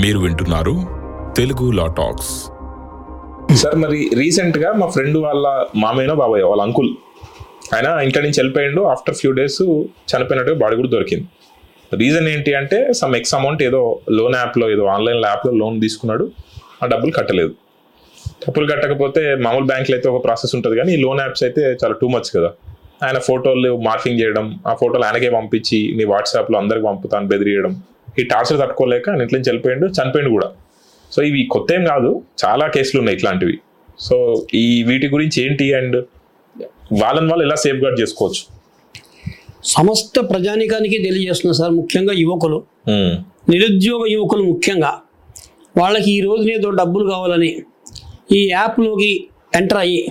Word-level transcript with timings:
మీరు 0.00 0.18
వింటున్నారు 0.18 0.72
Telugu 1.36 1.66
law 1.78 1.86
talks. 1.98 2.30
Sir 3.60 3.76
మరి 3.82 3.98
రీసెంట్గా 4.20 4.68
మా 4.80 4.86
ఫ్రెండ్ 4.94 5.16
వాళ్ళ 5.24 5.46
మామయ్యనో 5.82 6.14
బాబాయ్ 6.20 6.44
వాళ్ళ 6.50 6.62
అంకుల్ 6.66 6.88
ఆయన 7.74 7.88
ఇంటి 8.04 8.22
నుంచి 8.26 8.38
వెళ్ళిపోయిండు. 8.40 8.80
ఆఫ్టర్ 8.92 9.16
ఫ్యూ 9.20 9.30
డేస్ 9.38 9.60
చనిపోయినట్టుగా 10.12 10.56
బాడీ 10.62 10.76
కూడా 10.80 10.90
దొరికింది. 10.94 11.26
రీజన్ 12.02 12.28
ఏంటి 12.32 12.54
అంటే 12.60 12.78
సమ్ 13.00 13.16
ఎక్స్ 13.20 13.34
అమౌంట్ 13.34 13.62
ఏదో 13.68 13.82
లోన్ 14.18 14.36
యాప్లో 14.40 14.68
ఏదో 14.70 14.86
ఆన్లైన్ 14.94 15.20
యాప్లో 15.32 15.52
లోన్ 15.60 15.76
తీసుకున్నాడు. 15.84 16.26
ఆ 16.82 16.86
డబ్బులు 16.94 17.12
కట్టలేదు. 17.18 17.54
డబ్బులు 18.46 18.66
కట్టకపోతే 18.72 19.22
మామూలు 19.46 19.66
బ్యాంకులు 19.72 19.96
అయితే 19.96 20.08
ఒక 20.08 20.24
ప్రాసెస్ 20.24 20.54
ఉంటుంది 20.54 20.76
కానీ 20.76 20.92
ఈ 20.92 21.00
లోన్ 21.04 21.20
యాప్స్ 21.20 21.44
అయితే 21.48 21.64
చాలా 21.84 21.94
టూ 22.02 22.08
మచ్ 22.16 22.30
కదా. 22.36 22.52
ఆయన 23.04 23.18
ఫోటోలు 23.28 23.70
మార్కింగ్ 23.88 24.20
చేయడం 24.22 24.46
ఆ 24.66 24.74
ఫోటోలు 24.74 25.04
ఆయనకే 25.04 25.30
పంపించి 25.38 25.80
నీ 25.98 26.04
వాట్సాప్లో 26.04 26.58
అందరికి 26.58 26.86
పంపుతాను 26.90 27.28
బెదిరియడం. 27.34 27.72
ఈ 28.20 28.22
టార్చర్ 28.32 28.58
తట్టుకోలేక 28.62 29.06
ఇంట్లో 29.24 29.36
నుంచి 29.38 29.50
వెళ్ళిపోయిండు 29.50 29.86
చనిపోయిండు 29.98 30.30
కూడా. 30.36 30.48
సో 31.12 31.20
ఇవి 31.28 31.40
కొత్త 31.54 31.68
ఏం 31.76 31.82
కాదు 31.92 32.10
చాలా 32.42 32.66
కేసులు 32.74 32.98
ఉన్నాయి 33.02 33.16
ఇట్లాంటివి. 33.18 33.56
సో 34.06 34.16
ఈ 34.62 34.66
వీటి 34.88 35.08
గురించి 35.14 35.38
ఏంటి 35.44 35.66
అండ్ 35.78 35.96
వాళ్ళని 37.00 37.28
వాళ్ళు 37.32 37.44
ఎలా 37.48 37.56
సేఫ్ 37.64 37.80
గార్డ్ 37.84 37.98
చేసుకోవచ్చు? 38.02 38.42
సమస్త 39.74 40.14
ప్రజానికానికి 40.30 40.96
తెలియజేస్తున్నా 41.06 41.54
సార్ 41.58 41.72
ముఖ్యంగా 41.80 42.14
యువకులు. 42.22 42.58
నిరుద్యోగ 43.52 44.02
యువకులు 44.14 44.42
ముఖ్యంగా. 44.52 44.92
వాళ్ళకి 45.80 46.08
ఈ 46.16 46.18
రోజున 46.26 46.50
ఏదో 46.58 46.70
డబ్బులు 46.80 47.04
కావాలని 47.12 47.50
ఈ 48.38 48.40
యాప్లోకి 48.56 49.12
ఎంటర్ 49.58 49.80
అయ్యి 49.84 50.02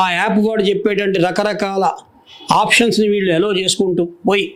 ఆ 0.00 0.04
యాప్ 0.18 0.38
వాడు 0.46 0.62
చెప్పేటువంటి 0.70 1.18
రకరకాల 1.26 1.84
ఆప్షన్స్ని 2.62 3.06
వీళ్ళు 3.12 3.30
ఎలో 3.38 3.48
చేసుకుంటూ 3.60 4.04
పోయి 4.28 4.46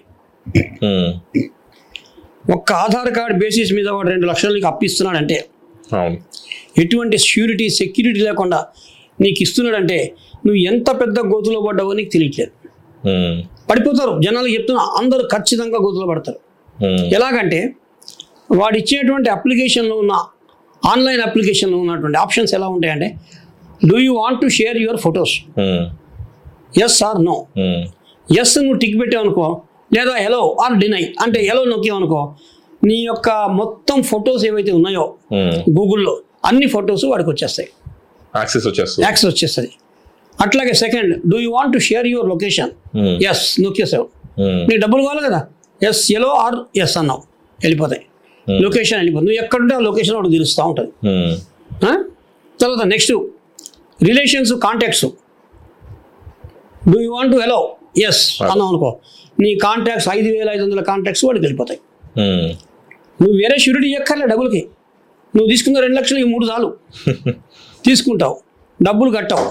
ఒక్క 2.54 2.68
ఆధార్ 2.84 3.10
కార్డ్ 3.18 3.36
బేసిస్ 3.42 3.72
మీద 3.78 3.88
వాడు 3.94 4.08
రెండు 4.14 4.26
లక్షలు 4.30 4.52
నీకు 4.56 4.68
అప్పిస్తున్నాడంటే 4.72 5.38
ఎటువంటి 6.82 7.16
ష్యూరిటీ 7.28 7.66
సెక్యూరిటీ 7.80 8.20
లేకుండా 8.28 8.58
నీకు 9.24 9.38
ఇస్తున్నాడంటే 9.44 9.98
నువ్వు 10.46 10.60
ఎంత 10.70 10.88
పెద్ద 11.00 11.18
గోతులో 11.32 11.60
పడ్డావో 11.66 11.92
నీకు 11.98 12.10
తెలియట్లేదు. 12.14 12.52
పడిపోతారు. 13.70 14.12
జనాలు 14.26 14.48
చెప్తున్నా 14.56 14.82
అందరూ 15.00 15.22
ఖచ్చితంగా 15.34 15.78
గోతులో 15.86 16.06
పడతారు. 16.12 16.40
ఎలాగంటే 17.16 17.60
వాడు 18.58 18.76
ఇచ్చేటువంటి 18.82 19.28
అప్లికేషన్లో 19.36 19.94
ఉన్న 20.02 20.14
ఆన్లైన్ 20.82 21.22
అప్లికేషన్లో 21.28 21.78
ఉన్నటువంటి 21.84 22.18
ఆప్షన్స్ 22.24 22.52
ఎలా 22.58 22.68
ఉంటాయంటే 22.74 23.08
do 23.90 23.96
you 24.06 24.12
want 24.20 24.40
to 24.44 24.48
share 24.58 24.78
your 24.84 25.00
photos 25.06 25.34
yes 26.84 26.98
or 27.08 27.18
no 27.28 27.36
yes 28.28 28.54
నువ్వు 28.58 28.78
టిక్ 28.82 28.96
పెట్టావనుకో 29.00 29.46
లేదా 29.90 30.14
ఎలో 30.26 30.40
ఆర్ 30.64 30.74
డినై 30.82 31.04
అంటే 31.24 31.38
ఎలో 31.52 31.62
నొక్కావనుకో 31.64 32.20
నీ 32.82 32.96
యొక్క 33.04 33.28
మొత్తం 33.60 33.98
ఫొటోస్ 34.02 34.42
ఏవైతే 34.46 34.72
ఉన్నాయో. 34.78 35.04
గూగుల్లో 35.78 36.12
అన్ని 36.44 36.66
ఫొటోస్ 36.66 37.04
వాడికి 37.04 37.30
వచ్చేస్తాయి 37.30 37.68
యాక్సెస్ 38.34 38.66
వచ్చేస్తుంది. 38.66 39.02
యాక్సెస్ 39.06 39.28
వచ్చేస్తుంది. 39.32 39.70
అట్లాగే 40.38 40.72
second 40.82 41.12
do 41.30 41.38
you 41.38 41.50
want 41.52 41.72
to 41.72 41.80
share 41.88 42.06
your 42.06 42.28
location 42.28 42.70
yes 43.30 43.44
నొక్కేసావు. 43.64 44.06
ఉమ్, 44.42 44.60
నీకు 44.68 44.80
డబ్బులు 44.84 45.02
కావాలి 45.06 45.22
కదా? 45.28 45.40
ఎస్ 45.80 46.02
ఎలో 46.18 46.28
ఆర్ 46.44 46.56
ఎస్ 46.82 46.94
అన్నావు. 46.98 47.22
వెళ్ళిపోతాయి. 47.58 48.02
లొకేషన్ 48.46 48.98
వెళ్ళిపోతుంది 48.98 49.30
నువ్వు 49.30 49.44
ఎక్కడుంటే 49.44 49.74
ఆ 49.74 49.80
లొకేషన్ 49.88 50.14
వాడు 50.16 50.30
తెలుస్తూ 50.36 50.62
ఉంటుంది? 50.70 50.92
తర్వాత 52.60 52.82
next 52.92 53.12
relations 54.00 54.52
contacts 54.66 55.04
do 56.82 56.98
you 57.04 57.10
want 57.16 57.32
to 57.34 57.38
allow 57.46 57.58
yes 58.06 58.22
అన్నావు 58.44 58.68
అనుకో. 58.72 58.90
నీ 59.38 59.50
కాంటాక్ట్స్ 59.64 60.08
ఐదు 60.14 60.28
వేల 60.34 60.48
ఐదు 60.54 60.62
వందల 60.64 60.80
కాంటాక్ట్స్ 60.88 61.22
వాడికి 61.26 61.44
వెళ్ళిపోతాయి. 61.44 61.80
ఉమ్, 62.24 62.48
నువ్వు 63.20 63.36
వేరే 63.40 63.56
షూరిటీ 63.64 63.88
ఎక్కర్లే 63.98 64.26
డబ్బులకి. 64.32 64.62
నువ్వు 65.34 65.48
తీసుకున్న 65.50 65.80
రెండు 65.84 65.96
లక్షలు 65.98 66.18
ఈ 66.18 66.26
మూడు 66.32 66.44
చాలు. 66.50 66.68
తీసుకుంటావు. 67.86 68.36
డబ్బులు 68.80 69.10
కట్టావు. 69.16 69.46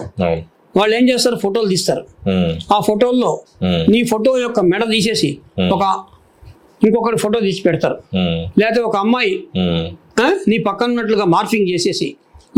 వాళ్ళు 0.76 0.94
ఏం 0.96 1.06
చేస్తారు? 1.10 1.38
ఫోటోలు 1.44 1.68
తీస్తారు. 1.68 2.04
ఉమ్, 2.34 2.52
ఆ 2.74 2.80
ఫోటోల్లో 2.80 3.32
ఉమ్, 3.68 3.84
నీ 3.94 4.00
ఫోటో 4.04 4.32
యొక్క 4.38 4.60
మెడ 4.72 4.84
తీసేసి 4.92 5.30
ఒక 5.76 5.84
ఇంకొకటి 6.82 7.18
ఫోటో 7.18 7.38
తీసి 7.40 7.62
పెడతారు. 7.64 7.98
లేకపోతే 8.60 8.82
ఒక 8.90 8.96
అమ్మాయి 8.98 9.32
నీ 10.52 10.58
పక్కన 10.68 10.88
ఉన్నట్లుగా 10.90 11.26
మార్ఫింగ్ 11.34 11.68
చేసేసి 11.70 12.08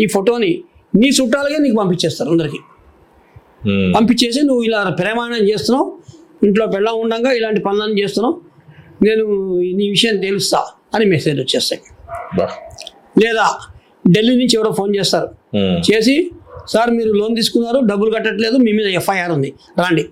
ఈ 0.02 0.08
ఫోటోని 0.08 0.52
నీ 0.94 1.08
చుట్టాలుగా 1.10 1.58
నీకు 1.58 1.76
పంపించేస్తారు 1.76 2.30
అందరికి. 2.30 2.60
పంపించేసి 3.96 4.42
నువ్వు 4.42 4.64
ఇలా 4.64 4.84
ప్రమాణం 4.84 5.42
చేస్తున్నావు 5.50 5.98
ఇంట్లో 6.48 6.68
పెళ్ళం 6.68 7.00
ఉండగా 7.02 7.32
ఇలాంటి 7.32 7.62
పనులను 7.62 8.00
చేస్తున్నావు 8.00 8.42
నేను 9.04 9.26
నీ 9.78 9.90
విషయం 9.90 10.18
తెలుస్తా 10.18 10.60
అని 10.96 11.06
మెసేజ్ 11.06 11.40
వచ్చేస్తాయి. 11.40 11.82
లేదా 13.24 13.46
ఢిల్లీ 14.12 14.36
నుంచి 14.36 14.56
ఎవరో 14.58 14.72
ఫోన్ 14.72 14.96
చేస్తారు. 14.96 15.28
ఉమ్, 15.54 15.82
చేసి 15.92 16.32
సార్ 16.68 16.92
మీరు 16.92 17.12
లోన్ 17.14 17.36
తీసుకున్నారు 17.36 17.80
డబ్బులు 17.80 18.12
కట్టట్లేదు 18.12 18.58
మీ 18.58 18.72
మీద 18.72 18.86
ఎఫ్ఐఆర్ 18.86 19.32
ఉంది. 19.32 19.54
రాండి. 19.80 20.06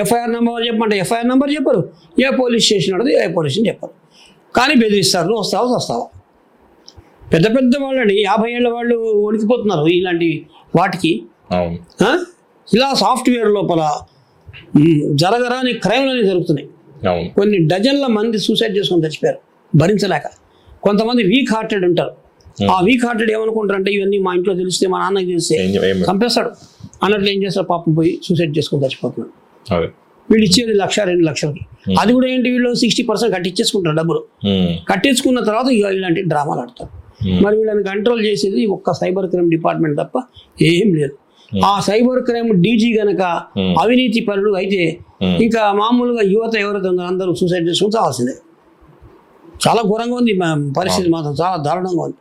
ఎఫ్ఐఆర్ 0.00 0.32
నెంబర్ 0.32 0.66
చెప్పమంటే 0.66 0.98
ఎఫ్ఐఆర్ 0.98 1.28
నెంబర్ 1.28 1.50
చెప్పరు. 1.50 1.92
ఏ 2.26 2.36
పోలీస్ 2.36 2.64
స్టేషన్ 2.64 2.94
అడిగి 2.94 3.24
ఏ 3.24 3.32
పోలీస్ 3.32 3.54
స్టేషన్ 3.54 3.68
చెప్పరు. 3.68 3.92
కానీ 4.56 4.74
బెదిరిస్తారు 4.74 5.26
నువ్వు 5.26 5.40
వస్తావా 5.40 5.76
వస్తావా? 5.76 6.06
పెద్ద 7.32 7.56
పెద్ద 7.56 7.76
వాళ్ళండి 7.82 8.22
యాభై 8.22 8.52
ఏళ్ళ 8.52 8.68
వాళ్ళు 8.68 8.96
వణికిపోతున్నారు 9.26 9.86
ఇలాంటి 9.86 10.46
వాటికి? 10.76 11.12
ఇలా 12.74 12.88
సాఫ్ట్వేర్ 12.94 13.50
లోపల 13.56 13.82
జరగరాని 15.22 15.72
క్రైమ్లని 15.84 16.24
జరుగుతున్నాయి. 16.28 16.68
అవును. 17.08 17.28
కొన్ని 17.38 17.58
డజన్ల 17.70 18.06
మంది 18.18 18.38
సూసైడ్ 18.38 18.74
చేసుకొని 18.78 19.02
చచ్చిపోయారు 19.06 19.40
భరించలేక. 19.72 20.26
కొంతమంది 20.82 21.22
వీక్ 21.22 21.50
హార్టెడ్ 21.54 21.84
ఉంటారు. 21.84 22.12
ఆ 22.74 22.76
వీక్ 22.84 23.04
హార్టెడ్ 23.06 23.30
ఏమనుకుంటారంటే 23.30 23.90
ఇవన్నీ 23.92 24.18
మా 24.26 24.32
ఇంట్లో 24.34 24.54
తెలిస్తే 24.54 24.86
మా 24.92 24.98
నాన్నకి 24.98 25.26
తెలిస్తే 25.26 25.56
చంపేస్తాడు. 26.10 26.50
అన్నట్లు 27.04 27.28
ఏం 27.34 27.44
చేస్తారు? 27.44 27.66
పాపం 27.66 27.94
పోయి 27.94 28.12
సూసైడ్ 28.26 28.52
చేసుకొని 28.58 28.82
చచ్చిపోతున్నాడు 28.84 29.32
వీళ్ళు 30.30 30.44
ఇచ్చేది 30.46 30.74
లక్ష 30.74 31.00
రెండు 31.00 31.24
లక్షలకి. 31.24 31.62
అది 32.00 32.12
కూడా 32.12 32.26
ఏంటి? 32.28 32.48
వీళ్ళు 32.50 32.70
సిక్స్టీ 32.74 33.02
పర్సెంట్ 33.02 33.32
కట్టించేసుకుంటారు 33.34 33.96
డబ్బులు. 33.96 34.20
కట్టించుకున్న 34.88 35.40
తర్వాత 35.40 35.68
ఇలాంటి 35.98 36.22
డ్రామాలు 36.22 36.60
ఆడతారు. 36.60 36.90
మరి 37.44 37.54
వీళ్ళని 37.56 37.84
కంట్రోల్ 37.84 38.24
చేసేది 38.26 38.66
ఒక్క 38.76 38.92
సైబర్ 38.92 39.26
క్రైమ్ 39.30 39.50
డిపార్ట్మెంట్ 39.50 39.96
తప్ప 40.00 40.22
ఏం 40.62 40.88
లేదు. 40.94 41.14
ఆ 41.68 41.72
సైబర్ 41.88 42.20
క్రైమ్ 42.28 42.50
డీజీ 42.64 42.90
గనక 43.00 43.22
అవినీతి 43.82 44.20
పరుడు 44.28 44.52
అయితే 44.60 44.82
ఇంకా 45.46 45.62
మామూలుగా 45.80 46.22
యువత 46.34 46.54
ఎవరైతే 46.64 46.88
ఉందో 46.92 47.02
అందరూ 47.12 47.30
సూసైడ్ 47.40 47.66
చేసుకుని 47.70 47.94
చావాల్సిందే. 47.96 48.34
చాలా 49.64 49.82
ఘోరంగా 49.90 50.16
ఉంది 50.20 50.32
పరిస్థితి 50.78 51.08
మాత్రం 51.16 51.34
చాలా 51.42 51.56
దారుణంగా 51.66 52.02
ఉంది. 52.06 52.18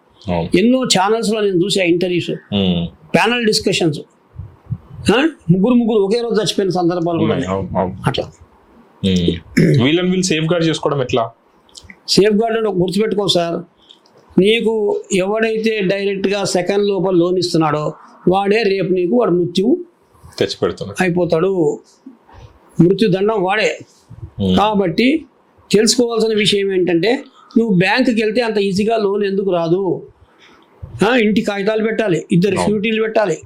ఎన్నో 0.59 0.79
ఛానల్స్లో 0.95 1.39
నేను 1.45 1.59
చూసే 1.63 1.81
ఇంటర్వ్యూస్ 1.93 2.31
ప్యానల్ 3.15 3.43
డిస్కషన్స్ 3.51 4.01
ముగ్గురు 5.53 5.75
ముగ్గురు 5.79 5.99
ఒకే 6.05 6.19
రోజు 6.25 6.35
చచ్చిపోయిన 6.41 6.71
సందర్భాలు 6.79 7.19
కూడా 7.23 7.35
అట్లా. 8.09 8.25
వీళ్ళని 9.83 10.09
వీళ్ళు 10.11 10.25
సేఫ్ 10.31 10.47
గార్డ్ 10.51 10.65
చేసుకోవడం 10.69 11.01
ఎట్లా? 11.05 11.23
సేఫ్ 12.15 12.35
గార్డ్ 12.41 12.55
అంటే 12.59 12.71
గుర్తుపెట్టుకో 12.81 13.25
సార్. 13.35 13.57
నీకు 14.43 14.73
ఎవడైతే 15.23 15.73
డైరెక్ట్గా 15.91 16.39
సెకండ్ 16.55 16.85
లోపల 16.91 17.13
లోన్ 17.21 17.37
ఇస్తున్నాడో 17.41 17.83
వాడే 18.33 18.59
రేపు 18.73 18.91
నీకు 18.97 19.13
వాడు 19.19 19.33
మృత్యువు 19.37 19.73
తెచ్చి 20.39 20.57
పెడుతున్నారు 20.61 20.97
అయిపోతాడు. 21.03 21.51
మృత్యుదండం 22.83 23.37
వాడే. 23.47 23.69
కాబట్టి 24.59 25.07
తెలుసుకోవాల్సిన 25.71 26.33
విషయం 26.43 26.67
ఏంటంటే 26.75 27.11
నువ్వు 27.57 27.73
బ్యాంకుకి 27.83 28.19
వెళ్తే 28.23 28.41
అంత 28.41 28.57
ఈజీగా 28.69 28.95
లోన్ 29.05 29.23
ఎందుకు 29.23 29.49
రాదు? 29.59 29.81
ఇంటి 31.25 31.41
కాగితాలు 31.41 31.83
పెట్టాలి 31.83 32.19
ఇద్దరు 32.31 32.57
షూరిటీలు 32.65 33.01
పెట్టాలి. 33.03 33.37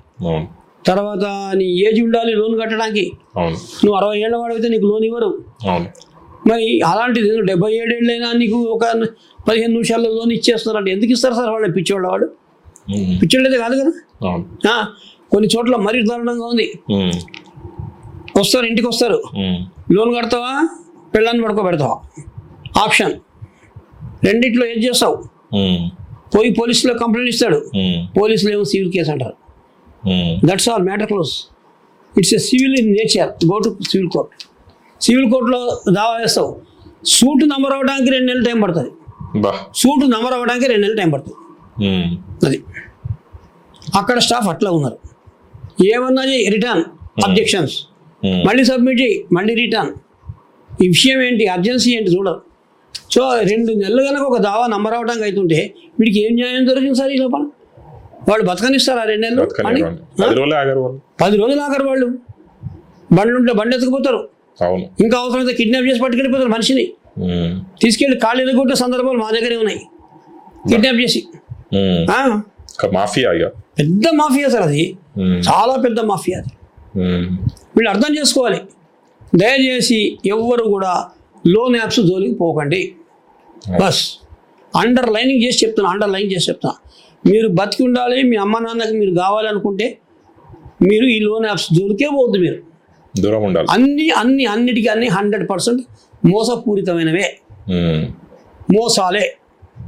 తర్వాత 0.87 1.25
నీ 1.59 1.65
ఏజ్ 1.87 1.99
ఉండాలి 2.03 2.33
లోన్ 2.41 2.55
కట్టడానికి. 2.61 3.05
నువ్వు 3.83 3.95
అరవై 3.99 4.17
ఏళ్ళ 4.25 4.35
వాడితే 4.35 4.69
నీకు 4.73 4.85
లోన్ 4.91 5.05
ఇవ్వరు. 5.09 5.29
మరి 6.49 6.67
అలాంటిది 6.89 7.29
డెబ్బై 7.49 7.71
ఏడేళ్ళైనా 7.79 8.29
నీకు 8.41 8.57
ఒక 8.75 8.85
పదిహేను 9.47 9.73
నిమిషాల్లో 9.77 10.09
లోన్ 10.17 10.31
ఇచ్చేస్తున్నారు 10.31 10.79
అంటే 10.81 10.91
ఎందుకు 10.95 11.11
ఇస్తారు 11.15 11.35
సార్ 11.39 11.49
వాళ్ళు 11.49 11.69
పిచ్చోళ్ళ 11.77 12.07
వాడు 12.07 12.27
ఉమ్, 12.95 13.09
పిచ్చోళ్ళైతే 13.21 13.57
కాదు 13.63 13.75
కదా? 13.81 13.91
కొన్ని 15.31 15.47
చోట్ల 15.53 15.75
మరీ 15.87 15.99
దారుణంగా 16.09 16.45
ఉంది. 16.51 16.67
వస్తారు 18.39 18.65
ఇంటికి 18.69 18.87
వస్తారు. 18.87 19.19
లోన్ 19.95 20.11
కడతావా? 20.17 20.53
పిల్లల్ని 21.15 21.43
పడుకోబెడతావా? 21.45 21.95
ఆప్షన్. 22.85 23.13
రెండిట్లో 24.27 24.65
ఏం 24.73 24.79
చేస్తావు? 24.85 25.15
పోయి 26.33 26.49
పోలీసులో 26.59 26.93
కంప్లైంట్ 27.01 27.31
ఇస్తాడు. 27.33 27.59
పోలీసులు 28.19 28.49
ఏమో 28.55 28.65
సివిల్ 28.71 28.91
కేసు 28.95 29.11
అంటారు. 29.13 29.35
That's 30.47 30.67
all 30.73 30.83
matter 30.89 31.07
close 31.11 31.31
it's 32.13 32.33
a 32.37 32.41
civil 32.47 32.75
in 32.81 32.89
nature 32.97 33.29
go 33.51 33.57
to 33.65 33.69
civil 33.91 34.09
court 34.15 34.33
civil 35.01 35.27
కోర్టులో 35.33 35.59
దావా 35.97 36.15
వేస్తావు. 36.23 36.51
సూట్ 37.15 37.43
నంబర్ 37.53 37.73
అవ్వడానికి 37.75 38.09
రెండు 38.15 38.27
నెలలు 38.31 38.45
టైం 38.47 38.57
పడుతుంది. 38.63 38.91
సూట్ 39.81 40.05
నంబర్ 40.15 40.33
అవ్వడానికి 40.37 40.67
రెండు 40.71 40.83
నెలలు 40.85 40.97
టైం 41.01 41.09
పడుతుంది. 41.15 41.37
అది. 42.45 42.57
అక్కడ 43.95 44.17
స్టాఫ్ 44.19 44.47
అట్లా 44.47 44.69
ఉన్నారు. 44.71 44.97
ఏమన్నా 45.87 46.23
రిటర్న్ 46.55 46.83
అబ్జెక్షన్స్ 47.23 47.75
ఉమ్, 48.21 48.41
మళ్ళీ 48.47 48.63
సబ్మిట్ 48.65 48.99
చేయి 49.01 49.17
మళ్ళీ 49.31 49.53
రిటర్న్ 49.55 49.91
ఈ 50.69 50.87
విషయం 50.89 51.19
ఏంటి? 51.21 51.43
అర్జెన్సీ 51.47 51.89
ఏంటి 51.97 52.09
చూడరు 52.11 52.39
సో 53.13 53.21
రెండు 53.43 53.71
నెలలు 53.73 54.01
కనుక 54.07 54.23
ఒక 54.23 54.37
దావా 54.39 54.65
నంబర్ 54.67 54.93
అవడానికి 54.93 55.25
అవుతుంటే 55.25 55.59
వీడికి 55.99 56.19
ఏం 56.25 56.33
న్యాయం 56.35 56.65
దొరికింది 56.67 56.97
సార్ 56.99 57.11
ఈ 57.11 57.17
లోపల? 57.17 57.43
వాళ్ళు 58.29 58.45
బతకనిస్తారా 58.45 59.03
రెండు 59.03 59.23
నెలలు? 59.25 59.41
అని? 59.69 59.79
పది 61.21 61.35
రోజులే 61.37 61.61
ఆగారు 61.61 61.85
వాళ్ళు. 61.89 62.07
బండ్లు 63.11 63.37
ఉంటే 63.39 63.53
బండి 63.53 63.75
ఎత్తుకుపోతారు. 63.75 64.19
అవును. 64.59 64.85
ఇంకా 65.01 65.15
అవసరమైతే 65.19 65.53
కిడ్నాప్ 65.53 65.87
చేసి 65.87 66.01
పట్టుకెళ్ళిపోతారు 66.01 66.49
మనిషిని. 66.49 66.85
తీసుకెళ్ళి 67.81 68.17
కాళ్ళు 68.17 68.41
ఎదుగుంటే 68.43 68.75
సందర్భాలు 68.75 69.17
మా 69.17 69.29
దగ్గరే 69.31 69.55
ఉన్నాయి. 69.55 69.79
కిడ్నాప్ 70.69 70.99
చేసి. 71.01 71.21
మాఫియా 72.93 73.47
పెద్ద 73.79 74.03
మాఫియా 74.15 74.49
సార్ 74.49 74.63
అది. 74.63 74.97
చాలా 75.19 75.75
పెద్ద 75.75 75.99
మాఫియా 75.99 76.39
అది. 76.39 76.53
వీళ్ళు 77.75 77.89
అర్థం 77.89 78.17
చేసుకోవాలి. 78.19 78.61
దయచేసి 79.35 80.17
ఎవ్వరు 80.25 80.63
కూడా 80.63 81.05
లోన్ 81.47 81.75
యాప్స్ 81.75 81.99
జోలికి 81.99 82.33
పోకండి. 82.33 82.95
బస్. 83.81 84.15
అండర్ 84.75 85.09
లైనింగ్ 85.09 85.43
చేసి 85.43 85.65
చెప్తున్నా 85.65 85.91
అండర్ 85.91 86.09
లైన్ 86.09 86.31
చేసి 86.31 86.49
చెప్తున్నా. 86.49 86.73
మీరు 87.31 87.47
బతికి 87.47 87.83
ఉండాలి 87.83 88.23
మీ 88.23 88.35
అమ్మ 88.35 88.59
నాన్నకి 88.59 88.97
మీరు 88.97 89.11
కావాలనుకుంటే 89.11 89.97
మీరు 90.81 91.05
ఈ 91.05 91.19
లోన్ 91.19 91.45
యాప్స్ 91.45 91.67
జోలికే 91.73 92.09
పోవద్దు 92.13 92.37
మీరు. 92.37 92.63
దూరం 93.21 93.43
ఉండాలి. 93.43 93.67
అన్ని 93.71 94.09
అన్ని 94.09 94.45
అన్నిటికీ 94.45 94.87
అన్ని 94.87 95.07
హండ్రెడ్ 95.07 95.49
పర్సెంట్ 95.49 95.81
మోసపూరితమైనవే. 96.25 97.39
మోసాలే. 98.71 99.33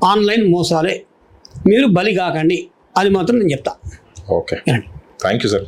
ఆన్లైన్ 0.06 0.52
మోసాలే. 0.52 1.02
మీరు 1.68 1.88
బలి 1.88 2.14
కాకండి. 2.14 2.68
అది 2.98 3.10
మాత్రం 3.10 3.40
నేను 3.40 3.52
చెప్తా. 3.52 3.72
ఓకే. 4.30 4.56
Thank 5.22 5.46
you 5.46 5.52
sir 5.52 5.66